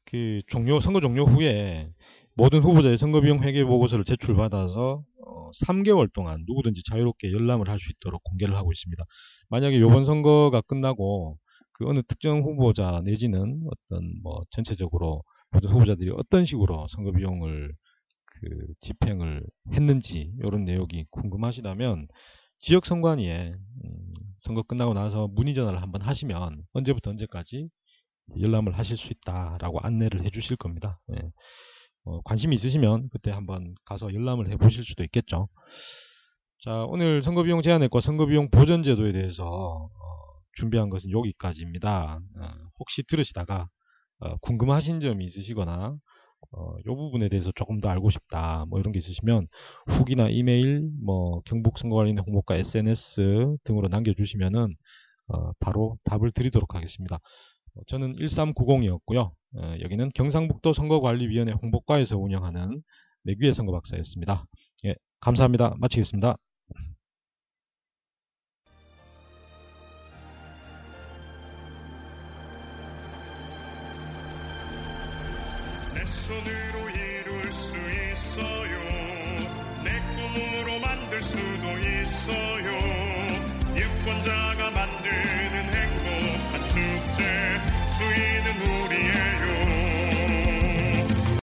그 0.06 0.42
종료 0.48 0.80
선거 0.80 1.00
종료 1.00 1.24
후에 1.26 1.90
모든 2.36 2.62
후보자의 2.62 2.98
선거 2.98 3.20
비용 3.20 3.42
회계 3.42 3.64
보고서를 3.64 4.04
제출받아서 4.04 5.04
어, 5.26 5.50
3개월 5.66 6.12
동안 6.12 6.44
누구든지 6.46 6.82
자유롭게 6.90 7.32
열람을 7.32 7.68
할 7.68 7.78
수 7.78 7.90
있도록 7.92 8.22
공개를 8.24 8.56
하고 8.56 8.72
있습니다. 8.72 9.04
만약에 9.50 9.76
이번 9.76 10.04
선거가 10.06 10.62
끝나고 10.62 11.36
그 11.74 11.88
어느 11.88 12.02
특정 12.08 12.42
후보자 12.42 13.02
내지는 13.04 13.62
어떤 13.70 14.12
뭐 14.22 14.42
전체적으로 14.50 15.22
모든 15.50 15.70
후보자들이 15.70 16.10
어떤 16.16 16.44
식으로 16.46 16.86
선거 16.94 17.12
비용을 17.12 17.72
그 18.42 18.66
집행을 18.80 19.44
했는지 19.72 20.32
이런 20.40 20.64
내용이 20.64 21.06
궁금하시다면 21.10 22.08
지역 22.58 22.86
선관위에 22.86 23.54
음, 23.84 24.12
선거 24.40 24.62
끝나고 24.62 24.94
나서 24.94 25.28
문의 25.28 25.54
전화를 25.54 25.80
한번 25.80 26.02
하시면 26.02 26.62
언제부터 26.72 27.10
언제까지 27.10 27.68
열람을 28.40 28.76
하실 28.76 28.96
수 28.96 29.08
있다라고 29.12 29.80
안내를 29.80 30.24
해주실 30.24 30.56
겁니다. 30.56 31.00
예. 31.12 31.30
어, 32.04 32.20
관심이 32.22 32.56
있으시면 32.56 33.08
그때 33.12 33.30
한번 33.30 33.74
가서 33.84 34.12
열람을 34.12 34.50
해보실 34.50 34.84
수도 34.84 35.04
있겠죠. 35.04 35.48
자, 36.64 36.84
오늘 36.88 37.22
선거비용 37.22 37.62
제한액과 37.62 38.00
선거비용 38.00 38.50
보전제도에 38.50 39.12
대해서 39.12 39.44
어, 39.44 39.88
준비한 40.54 40.90
것은 40.90 41.10
여기까지입니다. 41.10 42.20
어, 42.38 42.48
혹시 42.78 43.02
들으시다가 43.08 43.68
어, 44.20 44.36
궁금하신 44.38 45.00
점이 45.00 45.24
있으시거나 45.26 45.96
어, 46.52 46.76
이 46.80 46.82
부분에 46.84 47.28
대해서 47.28 47.50
조금 47.56 47.80
더 47.80 47.88
알고 47.88 48.10
싶다 48.10 48.66
뭐 48.68 48.78
이런 48.78 48.92
게 48.92 48.98
있으시면 48.98 49.48
후기나 49.86 50.28
이메일 50.28 50.90
뭐 51.02 51.40
경북 51.46 51.78
선거관리인 51.78 52.18
홍보과 52.18 52.56
SNS 52.56 53.56
등으로 53.64 53.88
남겨주시면은 53.88 54.74
어, 55.28 55.52
바로 55.60 55.96
답을 56.04 56.32
드리도록 56.32 56.74
하겠습니다. 56.74 57.16
어, 57.16 57.80
저는 57.88 58.16
1390이었고요. 58.16 59.30
어, 59.56 59.74
여기는 59.80 60.10
경상북도 60.14 60.74
선거관리위원회 60.74 61.52
홍보과에서 61.62 62.18
운영하는 62.18 62.82
내귀의 63.24 63.54
선거 63.54 63.72
박사였습니다. 63.72 64.44
예, 64.84 64.94
감사합니다. 65.20 65.76
마치겠습니다. 65.78 66.36
있어요. 82.22 82.70
유권자가 83.74 84.70
만드 84.70 85.41